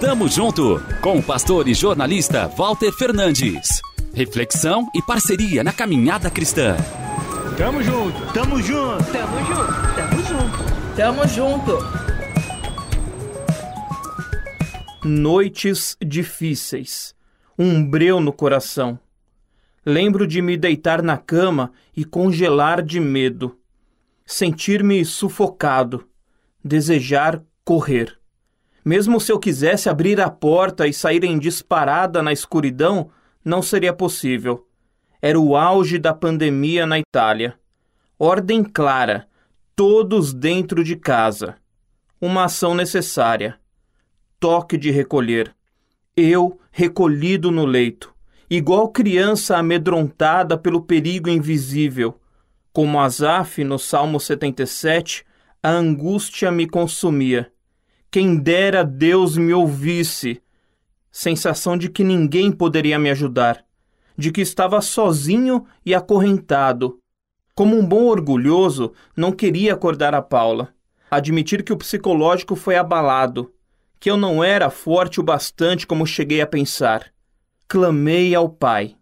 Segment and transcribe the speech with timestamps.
[0.00, 3.80] Tamo junto com o pastor e jornalista Walter Fernandes.
[4.12, 6.76] Reflexão e parceria na caminhada cristã.
[7.56, 11.78] Tamo junto, tamo junto, tamo junto, tamo junto, tamo junto.
[15.04, 17.14] Noites difíceis,
[17.58, 18.98] um breu no coração.
[19.84, 23.58] Lembro de me deitar na cama e congelar de medo,
[24.24, 26.06] sentir-me sufocado,
[26.62, 28.21] desejar correr.
[28.84, 33.10] Mesmo se eu quisesse abrir a porta e sair em disparada na escuridão,
[33.44, 34.66] não seria possível.
[35.20, 37.54] Era o auge da pandemia na Itália.
[38.18, 39.28] Ordem clara,
[39.76, 41.56] todos dentro de casa.
[42.20, 43.58] Uma ação necessária.
[44.40, 45.54] Toque de recolher.
[46.16, 48.12] Eu recolhido no leito,
[48.50, 52.18] igual criança amedrontada pelo perigo invisível.
[52.72, 55.24] Como Asaf no Salmo 77,
[55.62, 57.51] a angústia me consumia.
[58.12, 60.42] Quem dera Deus me ouvisse
[61.10, 63.64] sensação de que ninguém poderia me ajudar,
[64.18, 66.98] de que estava sozinho e acorrentado.
[67.54, 70.74] Como um bom orgulhoso, não queria acordar a Paula,
[71.10, 73.50] admitir que o psicológico foi abalado,
[73.98, 77.10] que eu não era forte o bastante como cheguei a pensar.
[77.66, 78.94] Clamei ao Pai.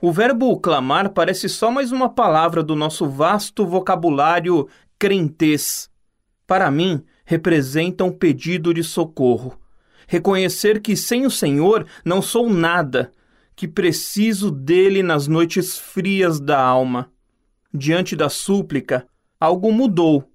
[0.00, 4.66] O verbo clamar parece só mais uma palavra do nosso vasto vocabulário
[4.98, 5.90] crentez.
[6.46, 9.58] Para mim, representa um pedido de socorro
[10.06, 13.12] reconhecer que sem o Senhor não sou nada,
[13.56, 17.10] que preciso dele nas noites frias da alma.
[17.72, 19.06] Diante da súplica,
[19.40, 20.30] algo mudou.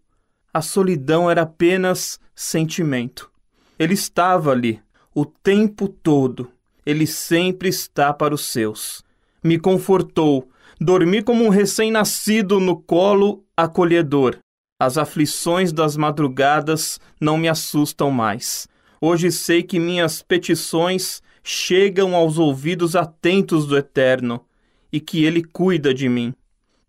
[0.53, 3.31] A solidão era apenas sentimento.
[3.77, 4.81] Ele estava ali,
[5.13, 6.51] o tempo todo.
[6.85, 9.03] Ele sempre está para os seus.
[9.43, 10.49] Me confortou.
[10.81, 14.39] Dormi como um recém-nascido no colo acolhedor.
[14.79, 18.65] As aflições das madrugadas não me assustam mais.
[19.01, 24.45] Hoje sei que minhas petições chegam aos ouvidos atentos do Eterno
[24.89, 26.33] e que Ele cuida de mim.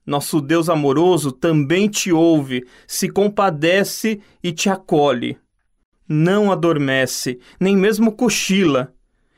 [0.06, 5.36] Nosso Deus amoroso também te ouve, se compadece e te acolhe.
[6.08, 8.94] Não adormece, nem mesmo cochila.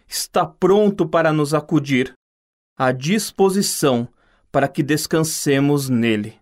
[0.06, 2.12] Está pronto para nos acudir,
[2.76, 4.06] à disposição
[4.50, 6.41] para que descansemos nele.